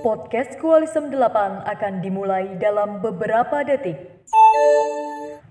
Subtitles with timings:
[0.00, 4.24] Podcast Kualisem 8 akan dimulai dalam beberapa detik.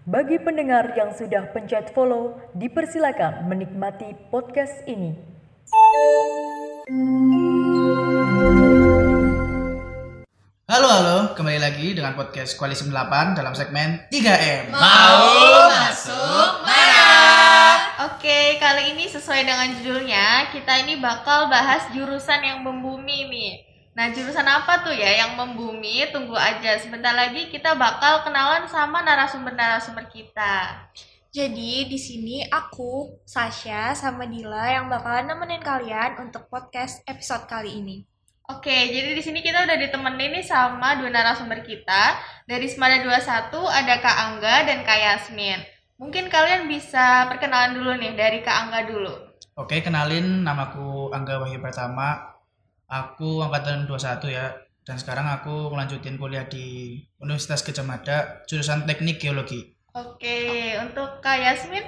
[0.09, 5.13] Bagi pendengar yang sudah pencet follow, dipersilakan menikmati podcast ini.
[10.65, 14.73] Halo halo, kembali lagi dengan podcast Koalisi 8 dalam segmen 3M.
[14.73, 15.78] Mau
[19.19, 23.53] sesuai dengan judulnya, kita ini bakal bahas jurusan yang membumi nih.
[23.99, 26.07] Nah, jurusan apa tuh ya yang membumi?
[26.07, 30.87] Tunggu aja, sebentar lagi kita bakal kenalan sama narasumber-narasumber kita.
[31.35, 37.83] Jadi di sini aku, Sasha, sama Dila yang bakalan nemenin kalian untuk podcast episode kali
[37.83, 37.97] ini.
[38.49, 42.17] Oke, jadi di sini kita udah ditemenin nih sama dua narasumber kita.
[42.49, 45.78] Dari Semada 21 ada Kak Angga dan Kak Yasmin.
[45.99, 49.11] Mungkin kalian bisa perkenalan dulu nih dari Kak Angga dulu.
[49.59, 52.39] Oke, kenalin namaku Angga Wahyu Pertama.
[52.87, 54.55] Aku angkatan 21 ya.
[54.87, 59.75] Dan sekarang aku melanjutin kuliah di Universitas Gajah Mada, jurusan Teknik Geologi.
[59.91, 61.83] Oke, untuk Kak Yasmin?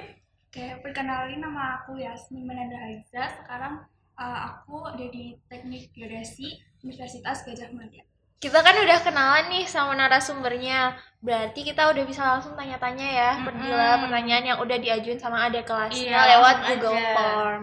[0.52, 3.32] Oke, perkenalin nama aku Yasmin Mananda Haiza.
[3.40, 3.88] Sekarang
[4.20, 8.04] uh, aku ada di Teknik Geodesi Universitas Gajah Mada.
[8.36, 13.46] Kita kan udah kenalan nih sama narasumbernya, berarti kita udah bisa langsung tanya-tanya ya, Mm-mm.
[13.46, 17.14] Perdila pertanyaan yang udah diajuin sama adik kelasnya Iya, lewat Google aja.
[17.14, 17.62] Form.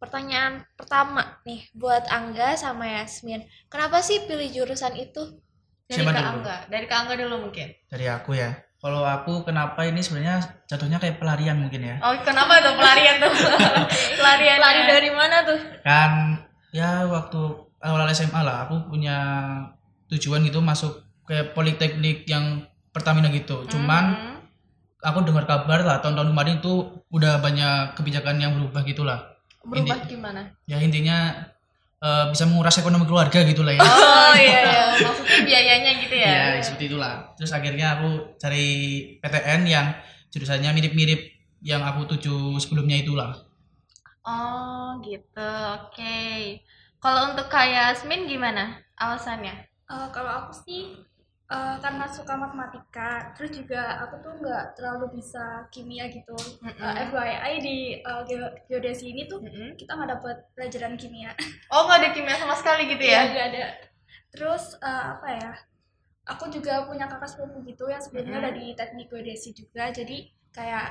[0.00, 5.40] Pertanyaan pertama nih buat Angga sama Yasmin, kenapa sih pilih jurusan itu?
[5.88, 6.30] Dari Siapa Kak dulu?
[6.40, 6.56] Angga.
[6.68, 7.68] Dari Kak Angga dulu mungkin.
[7.88, 8.52] Dari aku ya.
[8.80, 11.96] Kalau aku kenapa ini sebenarnya jatuhnya kayak pelarian mungkin ya.
[12.00, 13.28] Oh, kenapa tuh pelarian tuh?
[14.20, 14.56] pelarian.
[14.56, 15.60] Lari dari mana tuh?
[15.84, 16.40] Kan
[16.72, 17.40] ya waktu
[17.84, 19.16] awal SMA lah aku punya
[20.08, 23.62] tujuan gitu masuk ke politeknik yang Pertamina gitu.
[23.70, 24.36] Cuman Hmm.
[24.98, 26.72] aku dengar kabar lah tahun-tahun kemarin itu
[27.08, 29.30] udah banyak kebijakan yang berubah gitulah.
[29.62, 30.42] berubah Ini- gimana?
[30.66, 31.46] Ya intinya
[32.00, 33.84] eh, bisa menguras ekonomi keluarga gitu lah ya.
[33.84, 36.56] Oh iya iya, maksudnya biayanya gitu ya.
[36.56, 37.28] Ya seperti itulah.
[37.36, 38.08] Terus akhirnya aku
[38.40, 38.66] cari
[39.20, 39.86] PTN yang
[40.32, 41.20] jurusannya mirip-mirip
[41.60, 43.36] yang aku tuju sebelumnya itulah.
[44.24, 45.52] Oh, gitu.
[45.76, 46.16] Oke.
[46.96, 49.68] Kalau untuk Kak Yasmin gimana alasannya?
[49.84, 50.96] Uh, kalau aku sih
[51.50, 56.32] uh, karena suka matematika, terus juga aku tuh nggak terlalu bisa kimia gitu.
[56.62, 57.10] Uh, Mm-mm.
[57.10, 59.74] FYI di uh, geo- geodesi ini tuh Mm-mm.
[59.74, 61.34] kita nggak dapet pelajaran kimia.
[61.74, 63.22] Oh, nggak ada kimia sama sekali gitu Iya, ya?
[63.30, 63.64] nggak ada.
[64.30, 65.50] Terus uh, apa ya?
[66.30, 68.50] Aku juga punya kakak sepupu gitu yang sebelumnya Mm-mm.
[68.50, 69.90] ada di teknik geodesi juga.
[69.90, 70.86] Jadi kayak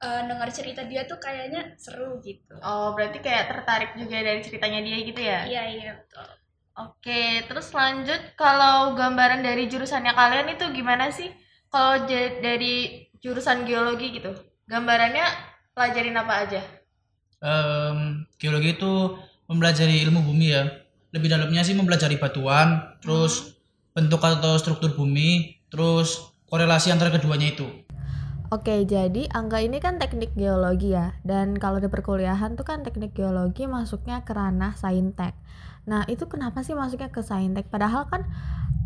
[0.00, 2.56] uh, dengar cerita dia tuh kayaknya seru gitu.
[2.60, 5.40] Oh, berarti kayak tertarik juga dari ceritanya dia gitu ya?
[5.48, 6.28] Iya iya betul.
[6.74, 11.30] Oke, terus lanjut kalau gambaran dari jurusannya kalian itu gimana sih?
[11.72, 12.74] Kalau j- dari
[13.22, 14.30] jurusan geologi gitu,
[14.70, 15.24] gambarannya
[15.74, 16.60] pelajarin apa aja?
[17.44, 17.98] Em,
[18.40, 18.92] geologi itu
[19.48, 20.62] mempelajari ilmu bumi ya.
[21.14, 22.68] Lebih dalamnya sih mempelajari batuan,
[23.02, 23.54] terus
[23.94, 25.30] bentuk atau struktur bumi,
[25.70, 26.08] terus
[26.50, 27.66] korelasi antara keduanya itu.
[28.52, 31.16] Oke, jadi Angga ini kan teknik geologi ya.
[31.26, 35.34] Dan kalau di perkuliahan tuh kan teknik geologi masuknya ke ranah saintek.
[35.84, 37.68] Nah, itu kenapa sih masuknya ke saintek?
[37.68, 38.24] Padahal kan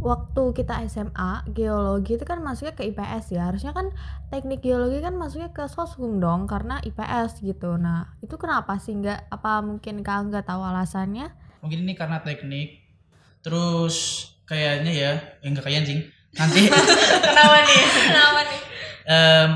[0.03, 3.51] waktu kita SMA, geologi itu kan masuknya ke IPS ya.
[3.51, 3.91] Harusnya kan
[4.31, 7.79] teknik geologi kan masuknya ke soshum dong karena IPS gitu.
[7.79, 9.31] Nah, itu kenapa sih nggak?
[9.31, 11.31] Apa mungkin Kak Angga tahu alasannya?
[11.63, 12.83] Mungkin ini karena teknik.
[13.43, 15.99] Terus kayaknya ya, eh, enggak kayaknya sih.
[16.35, 16.61] Nanti
[17.31, 17.83] Kenapa nih?
[18.11, 18.61] Kenapa nih?
[19.09, 19.51] em,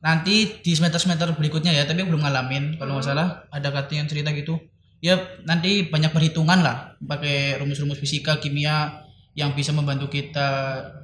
[0.00, 2.78] nanti di semester-semester berikutnya ya, tapi belum ngalamin.
[2.78, 4.58] Kalau nggak salah ada kata yang cerita gitu.
[5.04, 9.04] Ya nanti banyak perhitungan lah, pakai rumus-rumus fisika, kimia
[9.36, 10.48] yang bisa membantu kita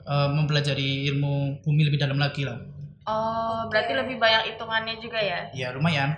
[0.09, 2.56] eh, mempelajari ilmu bumi lebih dalam lagi lah.
[3.05, 5.53] Oh, berarti lebih banyak hitungannya juga ya?
[5.53, 6.16] Ya lumayan.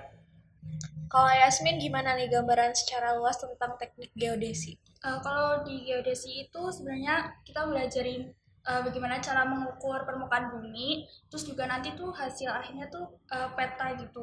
[1.11, 4.79] Kalau Yasmin gimana nih gambaran secara luas tentang teknik geodesi?
[5.03, 8.31] Uh, kalau di geodesi itu sebenarnya kita belajarin
[8.63, 13.99] uh, bagaimana cara mengukur permukaan bumi, terus juga nanti tuh hasil akhirnya tuh uh, peta
[13.99, 14.23] gitu.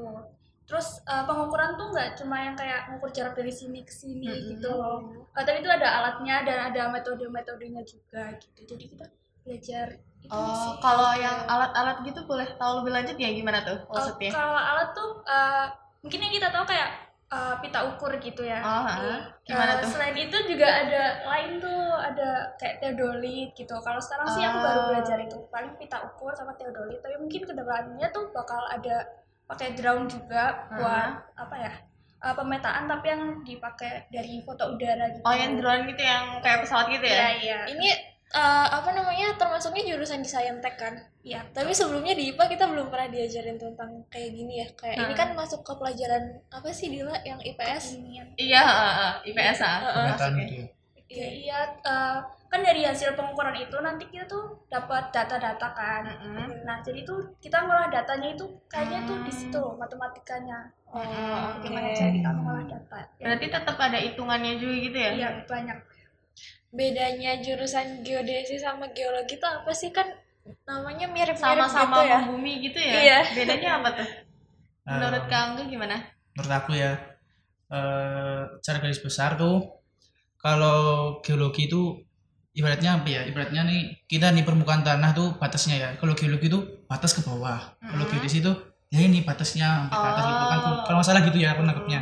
[0.69, 4.50] Terus uh, pengukuran tuh nggak cuma yang kayak mengukur jarak dari sini ke sini Mm-mm.
[4.54, 5.01] gitu loh.
[5.33, 8.69] Uh, tapi itu ada alatnya dan ada metode-metodenya juga gitu.
[8.69, 9.06] Jadi kita
[9.42, 10.74] belajar itu Oh, sih.
[10.80, 14.30] kalau yang alat-alat gitu boleh tahu lebih lanjut ya gimana tuh Uh, maksudnya?
[14.30, 15.66] kalau alat tuh uh,
[16.04, 16.89] mungkin yang kita tahu kayak
[17.31, 18.60] uh, pita ukur gitu ya.
[18.62, 19.25] Oh, ha?
[19.42, 19.89] gimana tuh?
[19.89, 23.74] Selain itu juga ada lain tuh, ada kayak teodolit gitu.
[23.80, 24.88] Kalau sekarang sih aku baru Ah.
[24.94, 27.00] belajar itu paling pita ukur sama teodolit.
[27.00, 29.07] Tapi mungkin ke depannya tuh bakal ada
[29.50, 31.74] pakai drone juga buat apa ya?
[32.19, 35.24] eh, pemetaan tapi yang dipakai dari foto udara gitu.
[35.24, 37.30] Oh, yang drone gitu yang kayak pesawat gitu Iya ya?
[37.34, 37.60] iya.
[37.66, 37.90] Ini
[38.30, 41.48] eh, apa namanya termasuknya jurusan di Saintek kan Iya.
[41.50, 45.18] tapi sebelumnya di IPA kita belum pernah diajarin tentang kayak gini ya kayak ini Hmm.
[45.18, 49.13] kan masuk ke pelajaran apa sih Dila yang IPS Ini Iya, heeh, heeh.
[49.30, 49.78] IPS ah.
[49.81, 50.44] Pemetaan Masuknya.
[50.46, 50.68] gitu ya.
[51.10, 52.18] Iya, iya eh,
[52.52, 56.04] kan dari hasil pengukuran itu nanti kita tuh dapat data-data kan.
[56.06, 56.66] Mm-mm.
[56.68, 60.70] Nah, jadi tuh kita ngolah datanya itu kayaknya tuh di situ loh, matematikanya.
[60.90, 61.02] oh
[61.62, 62.98] Gimana oke cara kita ngolah data.
[63.18, 65.12] Ya, Berarti tetap ada hitungannya juga gitu ya?
[65.18, 65.78] Iya, banyak.
[66.70, 70.06] bedanya jurusan geodesi sama geologi itu apa sih kan
[70.70, 72.94] namanya mirip-mirip Sama-sama gitu ya membumi gitu ya?
[73.02, 73.20] Iya.
[73.34, 74.10] Bedanya apa tuh?
[74.86, 75.98] Menurut Eh, Kak Angga gimana?
[76.38, 76.92] menurut aku ya
[77.70, 79.79] eh cara garis besar tuh
[80.39, 80.80] kalau
[81.21, 82.00] geologi itu
[82.56, 83.21] ibaratnya apa ya?
[83.27, 85.89] Ibaratnya nih kita nih permukaan tanah tuh batasnya ya.
[86.00, 87.75] Kalau geologi itu batas ke bawah.
[87.77, 88.12] Kalau Mhm.
[88.12, 88.51] geodesi itu
[88.89, 90.59] ya ini batasnya sampai ke atas gitu kan.
[90.65, 90.81] Oh.
[90.81, 92.00] kalau masalah gitu ya aku nangkepnya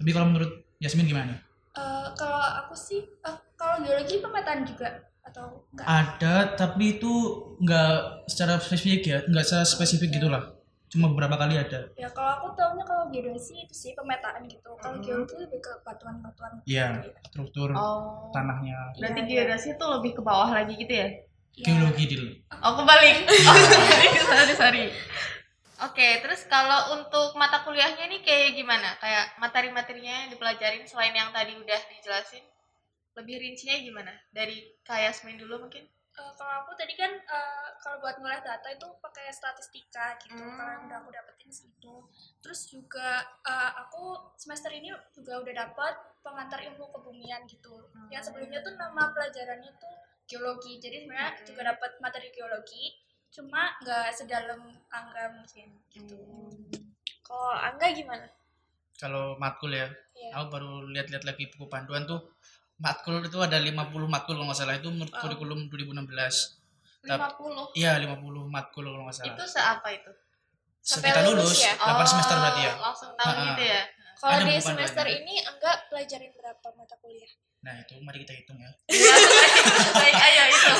[0.00, 0.50] tapi kalau menurut
[0.80, 1.40] Yasmin gimana nih?
[1.74, 4.88] Eh, kalau aku sih, eh, kalau geologi pemetaan juga
[5.20, 5.84] atau enggak?
[5.84, 7.12] ada tapi itu
[7.60, 10.53] nggak secara spesifik ya nggak secara spesifik gitulah
[10.94, 14.70] cuma beberapa kali ada Ya kalau aku tahunya kalau geodesi itu sih pemetaan gitu.
[14.78, 15.02] Kalau Hmm.
[15.02, 16.62] geologi lebih ke batuan-batuan.
[16.62, 17.02] Iya.
[17.02, 17.10] gitu.
[17.26, 18.30] struktur Oh.
[18.30, 19.34] tanahnya Berarti Iya, iya.
[19.50, 21.08] geodesi itu lebih ke bawah lagi gitu ya?
[21.54, 22.30] Ya, geologi dulu
[22.62, 23.16] Oh kebalik.
[23.26, 23.54] Oh,
[24.30, 24.84] sorry sorry.
[25.82, 28.94] Oke, terus kalau untuk mata kuliahnya nih kayak gimana?
[29.02, 32.46] Kayak materi-materinya yang dipelajarin selain yang tadi udah dijelasin,
[33.14, 34.12] lebih rincinya gimana?
[34.30, 35.82] Dari kayak Yasmin dulu mungkin?
[36.14, 40.54] Eh, kalau aku tadi kan eh, kalau buat ngolah data itu pakai statistika gitu Hmm.
[40.54, 42.06] kalau yang udah aku dapetin sih itu
[42.38, 47.90] terus juga eh, aku semester ini juga udah dapat pengantar ilmu kebumian gitu.
[48.14, 49.94] Yang sebelumnya tuh nama pelajarannya tuh
[50.24, 50.78] geologi.
[50.78, 51.44] Jadi sebenarnya Hmm.
[51.44, 52.94] juga dapat materi geologi
[53.34, 56.14] cuma nggak sedalam angga mungkin gitu.
[57.26, 58.30] Kalau Angga gimana?
[58.94, 60.30] Kalau matkul ya Iya.
[60.38, 62.22] aku baru lihat-lihat lagi buku panduan tuh
[62.76, 63.70] matkul itu ada 50
[64.04, 65.20] matkul kalau nggak salah itu menurut Oh.
[65.20, 66.58] kurikulum 2016
[67.04, 67.70] Tap- 50.
[67.74, 70.10] iya 50 matkul kalau nggak salah Itu seapa itu?
[70.80, 71.72] Sampai kita lulus lulus ya?
[71.78, 73.44] 8 semester berarti ya Langsung tahu Ha-ha.
[73.48, 73.82] gitu ya?
[74.14, 78.68] kalau di semester ini Angga pelajarin berapa mata kuliah nah itu mari kita hitung ya
[78.86, 79.14] Iya,
[79.90, 80.72] baik, ayo itu.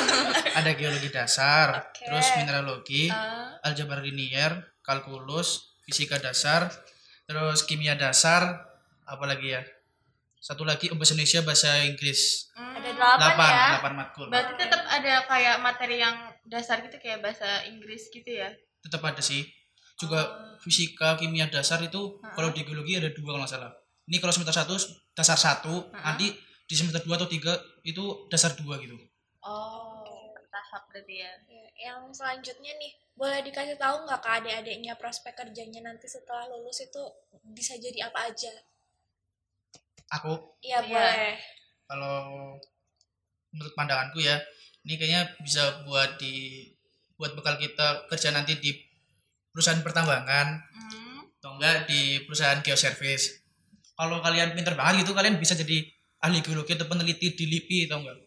[0.51, 2.05] ada geologi dasar Oke.
[2.05, 6.69] terus mineralogi Ah, aljabar linier kalkulus fisika dasar
[7.23, 8.69] terus kimia dasar
[9.03, 9.61] apalagi ya
[10.45, 12.73] satu lagi bahasa Indonesia bahasa Inggris hmm.
[12.77, 16.15] ada delapan, delapan ya delapan matkul Berarti tetap ada kayak materi yang
[16.45, 18.53] dasar gitu kayak bahasa Inggris gitu ya?
[18.85, 19.41] tetap ada sih
[19.97, 20.21] juga
[20.61, 22.37] fisika kimia dasar itu Ha-ha.
[22.37, 23.71] kalau di geologi ada dua kalau nggak salah
[24.05, 24.75] ini kalau semester satu
[25.17, 26.13] dasar satu Ha-ha.
[26.13, 26.29] nanti
[26.69, 28.93] di semester dua atau tiga itu dasar dua gitu
[29.45, 31.29] Oh, tahap berarti ya.
[31.45, 36.81] Ya, yang selanjutnya nih boleh dikasih tahu nggak ke adik-adiknya prospek kerjanya nanti setelah lulus
[36.81, 37.01] itu
[37.53, 38.49] bisa jadi apa aja
[40.15, 40.87] aku iya Iya.
[40.87, 41.31] boleh
[41.85, 42.17] kalau
[43.49, 44.35] menurut pandanganku ya
[44.81, 46.65] ini kayaknya bisa buat di
[47.15, 48.71] buat bekal kita kerja nanti di
[49.49, 51.23] perusahaan pertambangan Hmm.
[51.39, 53.41] atau enggak di perusahaan geoservice
[53.93, 55.87] kalau kalian pinter banget gitu kalian bisa jadi
[56.19, 58.17] ahli geologi atau peneliti di LIPI atau enggak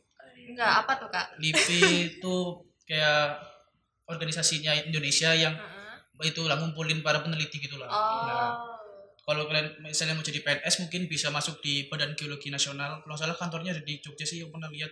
[0.48, 1.26] Enggak, apa tuh kak?
[1.36, 2.34] LIPI itu
[2.82, 3.36] kayak
[4.06, 6.24] organisasinya Indonesia yang Heeh.
[6.24, 7.86] itu lah ngumpulin para peneliti gitu lah.
[7.86, 8.24] Oh.
[8.24, 8.48] Nah,
[9.28, 13.04] kalau kalian misalnya mau jadi PNS mungkin bisa masuk di Badan Geologi Nasional.
[13.04, 14.88] Kalau salah kantornya ada di Jogja sih, aku pernah lihat.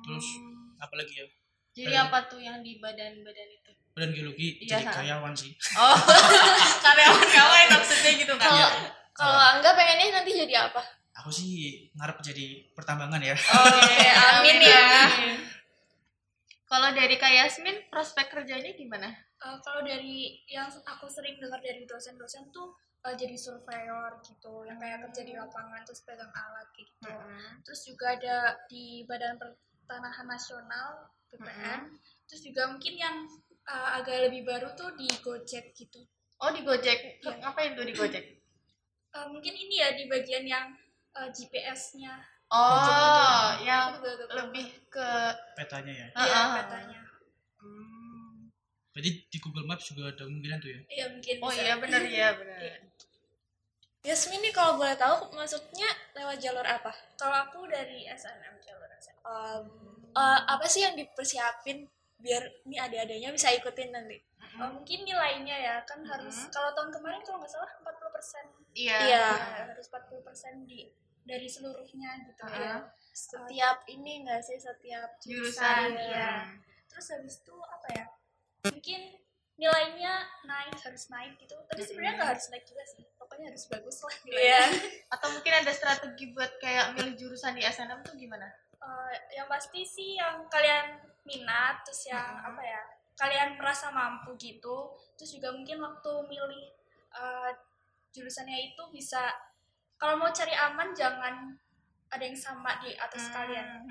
[0.00, 0.80] Terus Hmm.
[0.80, 1.26] apalagi ya?
[1.74, 3.70] Jadi Kalian- apa tuh yang di badan-badan itu?
[3.92, 4.92] Badan Geologi Iya, jadi ha.
[4.96, 5.52] karyawan sih.
[5.76, 5.92] Oh,
[6.84, 8.48] karyawan-karyawan maksudnya gitu kan?
[8.48, 8.68] kalau
[9.12, 10.80] kalau Angga pengennya nanti jadi apa
[11.14, 13.36] Aku sih ngarep jadi pertambangan ya.
[13.36, 13.94] Oke,
[14.34, 14.82] amin ya.
[15.06, 15.38] amin.
[16.64, 19.06] Kalau dari Kak Yasmin, prospek kerjanya gimana?
[19.38, 22.74] Eh, kalau dari yang aku sering dengar dari dosen-dosen tuh
[23.04, 27.12] eh, jadi surveyor gitu yang kayak kerja di lapangan terus pegang alat kayak gitu
[27.62, 30.88] terus juga ada di Badan Pertanahan Nasional
[31.28, 31.80] BPN
[32.24, 33.16] terus juga mungkin yang
[33.64, 36.00] eh, agak lebih baru tuh di Gojek gitu
[36.42, 37.22] Oh, di Gojek.
[37.24, 37.40] Iya.
[37.40, 38.24] Ngapain tuh di Gojek?
[39.14, 40.66] Eh, mungkin ini ya di bagian yang
[41.14, 42.20] eh, GPS-nya
[42.52, 43.96] Oh, yang
[44.28, 45.08] lebih ke
[45.56, 46.08] Petanya ya.
[46.12, 47.00] Iya, petanya
[47.56, 48.03] Hmm.
[48.94, 50.80] Berarti di Google Maps juga ada kemungkinan tuh ya.
[50.88, 51.60] iya mungkin Oh bisa.
[51.60, 52.58] iya benar ya benar.
[54.00, 59.22] Yasmin nih kalau boleh tahu masuknya lewat jalur apa kalau aku dari SNM jalur SNM
[59.24, 59.64] Um,
[60.12, 64.20] eh, apa sih yang dipersiapin biar ini adik-adiknya bisa ikutin nanti
[64.54, 66.06] Eh, mungkin nilainya ya kan Mhm.
[66.06, 68.98] harus kalau tahun kemarin kalau nggak salah 40% Iya.
[69.00, 69.26] Iya.
[69.26, 70.22] Nah, harus 40%
[70.62, 70.86] di
[71.24, 72.54] dari seluruhnya gitu Ah.
[72.54, 72.74] ya.
[73.10, 75.90] setiap ini enggak sih setiap Jurusan.
[75.90, 76.50] Iya.
[76.84, 78.04] Terus habis itu apa ya?
[78.64, 79.00] Mungkin
[79.54, 80.14] nilainya
[80.48, 81.54] naik harus naik gitu.
[81.70, 83.04] Tapi sebenarnya nggak harus naik juga sih.
[83.16, 84.62] Pokoknya harus bagus lah nilainya.
[85.14, 88.48] Atau mungkin ada strategi buat kayak milih jurusan di SNM tuh gimana?
[88.84, 92.80] Eh, yang pasti sih yang kalian minat terus yang apa ya
[93.16, 96.64] kalian merasa mampu gitu terus juga mungkin waktu milih
[97.16, 97.50] eh,
[98.12, 99.32] jurusannya itu bisa
[99.96, 101.56] kalau mau cari aman jangan
[102.08, 103.84] ada yang sama di atas kalian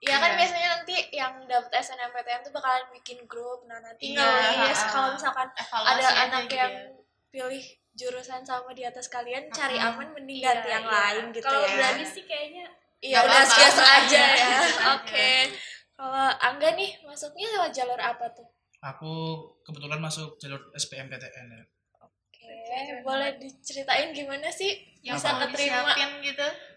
[0.00, 0.38] Iya kan Iya.
[0.40, 3.68] biasanya nanti yang dapet SNMPTN tuh bakalan bikin grup.
[3.68, 4.24] Nah nanti Iya,
[4.56, 4.88] nulis ha-ha.
[4.88, 6.88] kalau misalkan Evaluasi ada anak gitu yang ya.
[7.28, 9.92] pilih jurusan sama di atas kalian cari Mm-mm.
[9.92, 10.96] aman mending Iya, ganti yang iya.
[10.96, 11.74] lain gitu kalau ya.
[11.76, 12.64] berani sih kayaknya
[12.98, 14.48] Iya udah biasa aja ya.
[14.96, 15.28] Oke.
[15.44, 15.52] aja.
[15.92, 18.48] Kalau Angga nih masuknya lewat jalur apa tuh?
[18.80, 19.12] Aku
[19.60, 21.64] kebetulan masuk jalur SPMPTN ya.
[22.00, 22.56] Oke,
[23.04, 25.92] boleh diceritain gimana sih yang bisa keterima?
[25.92, 26.24] disiapin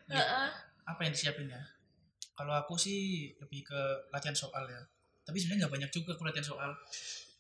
[0.08, 0.48] gitu Heeh.
[0.84, 1.62] Apa yang disiapin ya?
[2.34, 3.80] Kalau aku sih lebih ke
[4.12, 4.82] latihan soal ya.
[5.24, 6.72] Tapi sebenarnya nggak banyak juga aku latihan soal.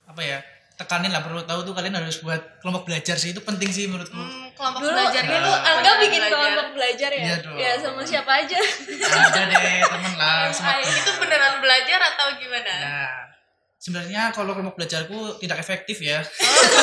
[0.07, 0.39] Apa ya?
[0.73, 4.17] Tekanin lah perlu tahu tuh kalian harus buat kelompok belajar sih itu penting sih menurutku.
[4.17, 5.69] Hmm, kelompok Dulu belajar dulu gitu.
[5.69, 6.33] Angga bikin belajar.
[6.33, 7.23] kelompok belajar ya?
[7.23, 7.57] Iya dong.
[7.61, 8.57] Ya sama siapa aja?
[8.57, 10.89] Ada deh temen lah semangat.
[10.89, 12.73] itu beneran belajar atau gimana?
[12.73, 13.13] Nah,
[13.77, 16.25] sebenarnya kalau kelompok belajarku tidak efektif ya.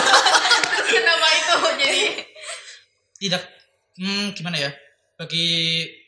[0.70, 2.02] Terus kenapa itu jadi?
[3.20, 3.42] Tidak
[3.98, 4.70] hmm, gimana ya?
[5.20, 5.48] Bagi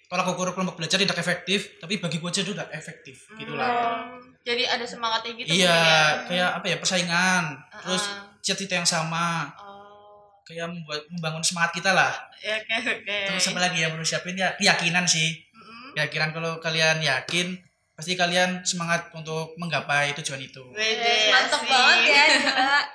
[0.08, 3.68] tolak ukur kelompok belajar tidak efektif, tapi bagi gua aja udah efektif gitulah.
[4.08, 6.24] Hmm, jadi ada semangatnya gitu Iya, mungkin ya?
[6.24, 6.76] kayak apa ya?
[6.80, 7.44] Persaingan,
[7.78, 8.40] terus Uh-uh.
[8.40, 12.12] cita-cita yang sama, Oh, kayak membuat membangun semangat kita lah.
[12.40, 13.18] ya oke oke.
[13.28, 14.56] Terus apa lagi yang perlu siapin ya?
[14.56, 15.44] Keyakinan sih.
[15.92, 17.52] Keyakinan kalau kalian yakin,
[17.92, 20.64] pasti kalian semangat untuk menggapai tujuan itu.
[20.72, 22.24] Wede, Mantap banget ya.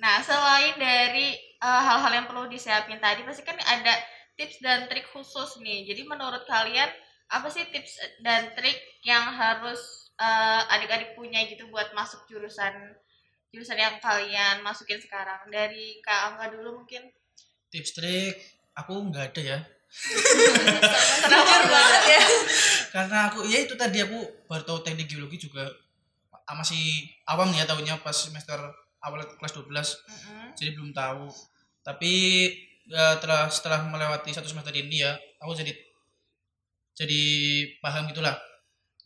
[0.00, 3.92] Nah, selain dari uh, hal-hal yang perlu disiapin tadi, pasti kan ada
[4.40, 5.84] tips dan trik khusus nih.
[5.84, 6.88] Jadi menurut kalian
[7.28, 12.96] apa sih tips dan trik yang harus uh, adik-adik punya gitu buat masuk jurusan
[13.52, 15.44] jurusan yang kalian masukin sekarang?
[15.52, 17.04] Dari Kak Angga dulu mungkin.
[17.68, 18.40] Tips trik
[18.72, 19.58] aku nggak ada ya.
[21.28, 22.22] Jujur banget ya.
[22.96, 25.68] Karena aku ya itu tadi aku baru tahu teknik geologi juga
[26.48, 28.58] ah, masih awam ya tahunya pas semester
[29.00, 31.30] awal kelas 12 jadi belum tahu
[31.80, 32.12] tapi
[32.90, 35.72] ya, setelah setelah melewati satu semester ini ya aku jadi
[36.98, 37.22] jadi
[37.80, 38.36] paham gitulah.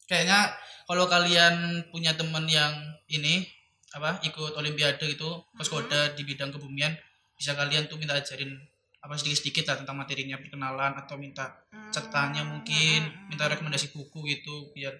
[0.08, 0.50] Kayaknya
[0.88, 2.72] kalau kalian punya teman yang
[3.12, 3.46] ini
[3.94, 6.90] apa ikut olimpiade gitu koskoda di bidang kebumian
[7.38, 8.50] bisa kalian tuh minta ajarin
[8.98, 11.62] apa sedikit sedikit lah tentang materinya perkenalan atau minta
[11.94, 14.98] catatannya mungkin minta rekomendasi buku gitu biar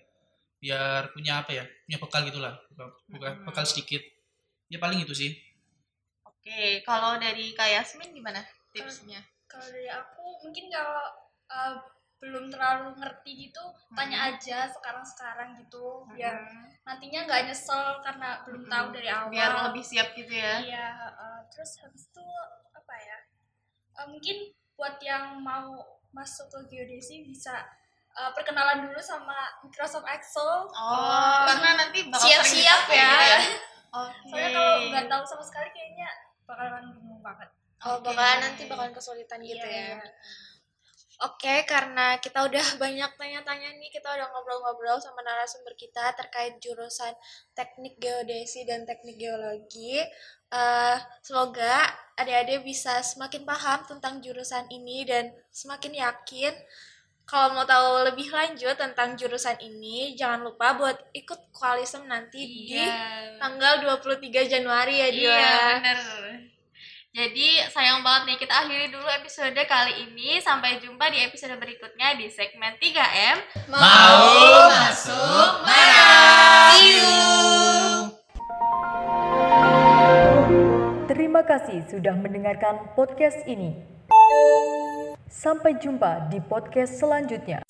[0.62, 2.54] biar punya apa ya punya bekal gitulah.
[3.10, 4.00] Bukan bekal sedikit.
[4.72, 5.32] Ya paling itu sih.
[6.24, 8.44] Oke, kalau dari Kak Yasmin gimana
[8.74, 9.20] tipsnya?
[9.46, 11.06] kalau dari aku mungkin kalau
[11.46, 11.74] eh,
[12.18, 13.60] belum terlalu ngerti gitu
[13.92, 16.40] tanya aja sekarang-sekarang gitu biar
[16.82, 20.56] nantinya nggak nyesel karena belum tahu dari awal Biar lebih siap gitu ya.
[20.58, 22.24] iya eh, terus habis itu
[22.72, 23.18] apa ya
[23.94, 24.36] Eh, mungkin
[24.74, 25.70] buat yang mau
[26.10, 27.54] masuk ke geodesi bisa
[28.10, 33.06] eh, perkenalan dulu sama Microsoft Excel Oh, karena nanti bakal Siap-siap ya.
[33.06, 33.38] gitu ya.
[34.00, 34.26] Oke.
[34.26, 36.08] soalnya kalau nggak tahu sama sekali kayaknya
[36.42, 37.46] bakalan bingung banget
[37.84, 38.06] Oh, Oke.
[38.06, 39.86] bakalan nanti bakalan kesulitan gitu Iya, ya.
[40.00, 40.08] iya.
[41.22, 47.14] Oke, karena kita udah banyak tanya-tanya nih, kita udah ngobrol-ngobrol sama narasumber kita terkait jurusan
[47.54, 50.02] teknik geodesi dan teknik geologi.
[50.50, 51.86] Eh, semoga
[52.18, 56.54] adik-adik bisa semakin paham tentang jurusan ini dan semakin yakin.
[57.24, 62.76] Kalau mau tahu lebih lanjut tentang jurusan ini, jangan lupa buat ikut koalisem nanti di
[62.76, 63.40] Iya.
[63.40, 65.30] tanggal 23 Januari ya, Dio.
[65.32, 65.40] Iya,
[65.80, 65.94] ya.
[67.14, 70.42] Jadi sayang banget nih kita akhiri dulu episode kali ini.
[70.42, 73.38] Sampai jumpa di episode berikutnya di segmen 3M.
[73.70, 76.10] Mau masuk mana?
[81.06, 83.78] Terima kasih sudah mendengarkan podcast ini.
[85.30, 87.62] Sampai jumpa di podcast selanjutnya.